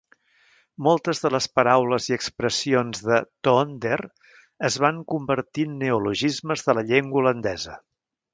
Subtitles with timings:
[0.85, 3.19] Moltes de les paraules i expressions de
[3.49, 3.99] Toonder
[4.71, 7.79] es van convertir en neologismes de la llengua holandesa.